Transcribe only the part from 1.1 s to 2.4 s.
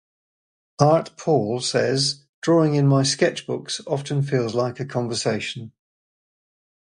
Paul says,